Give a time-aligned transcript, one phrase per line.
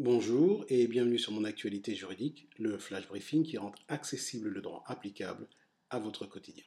[0.00, 4.84] Bonjour et bienvenue sur mon actualité juridique, le flash briefing qui rend accessible le droit
[4.86, 5.48] applicable
[5.90, 6.62] à votre quotidien.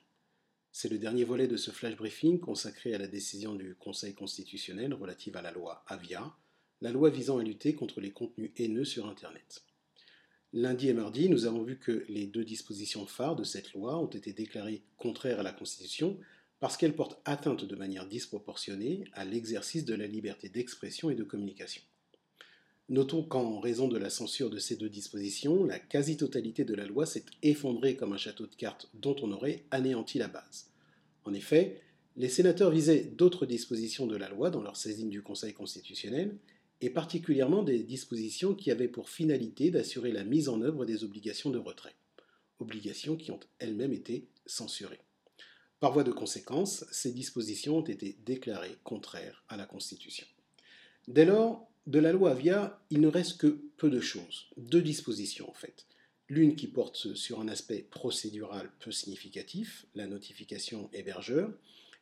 [0.73, 4.93] C'est le dernier volet de ce flash briefing consacré à la décision du Conseil constitutionnel
[4.93, 6.35] relative à la loi Avia,
[6.81, 9.63] la loi visant à lutter contre les contenus haineux sur Internet.
[10.51, 14.09] Lundi et mardi, nous avons vu que les deux dispositions phares de cette loi ont
[14.09, 16.19] été déclarées contraires à la Constitution
[16.59, 21.23] parce qu'elles portent atteinte de manière disproportionnée à l'exercice de la liberté d'expression et de
[21.23, 21.81] communication.
[22.91, 27.05] Notons qu'en raison de la censure de ces deux dispositions, la quasi-totalité de la loi
[27.05, 30.67] s'est effondrée comme un château de cartes dont on aurait anéanti la base.
[31.23, 31.79] En effet,
[32.17, 36.35] les sénateurs visaient d'autres dispositions de la loi dans leur saisine du Conseil constitutionnel,
[36.81, 41.49] et particulièrement des dispositions qui avaient pour finalité d'assurer la mise en œuvre des obligations
[41.49, 41.95] de retrait,
[42.59, 44.99] obligations qui ont elles-mêmes été censurées.
[45.79, 50.27] Par voie de conséquence, ces dispositions ont été déclarées contraires à la Constitution.
[51.07, 55.49] Dès lors, de la loi Avia, il ne reste que peu de choses, deux dispositions
[55.49, 55.85] en fait.
[56.29, 61.51] L'une qui porte sur un aspect procédural peu significatif, la notification hébergeur,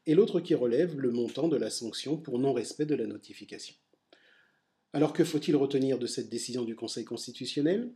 [0.06, 3.76] et l'autre qui relève le montant de la sanction pour non-respect de la notification.
[4.94, 7.92] Alors que faut-il retenir de cette décision du Conseil constitutionnel?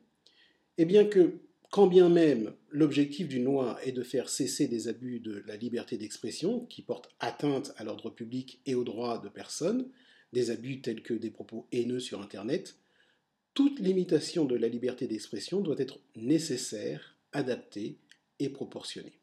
[0.78, 1.40] Eh bien que,
[1.72, 5.98] quand bien même l'objectif d'une loi est de faire cesser des abus de la liberté
[5.98, 9.90] d'expression qui portent atteinte à l'ordre public et aux droits de personnes,
[10.34, 12.76] des abus tels que des propos haineux sur Internet,
[13.54, 17.98] toute limitation de la liberté d'expression doit être nécessaire, adaptée
[18.40, 19.20] et proportionnée.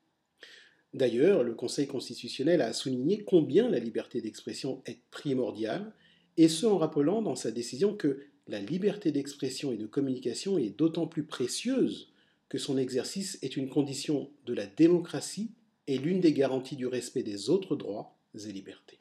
[0.94, 5.92] D'ailleurs, le Conseil constitutionnel a souligné combien la liberté d'expression est primordiale,
[6.36, 10.77] et ce en rappelant dans sa décision que la liberté d'expression et de communication est
[10.77, 12.12] d'autant plus précieuse
[12.48, 15.52] que son exercice est une condition de la démocratie
[15.86, 18.99] et l'une des garanties du respect des autres droits et libertés.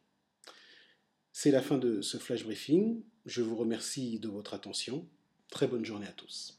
[1.42, 3.02] C'est la fin de ce flash briefing.
[3.26, 5.08] Je vous remercie de votre attention.
[5.50, 6.59] Très bonne journée à tous.